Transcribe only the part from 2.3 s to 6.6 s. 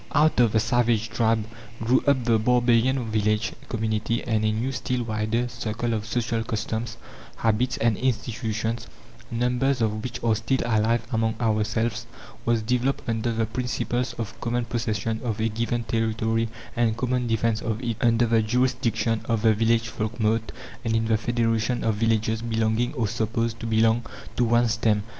barbarian village community; and a new, still wider, circle of social